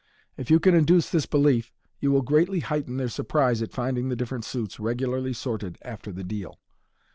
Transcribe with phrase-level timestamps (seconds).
[0.35, 4.15] If you can induce this belief, you will greatly heighten their surprise at finding the
[4.15, 6.57] different suits regularly sorted after the deal.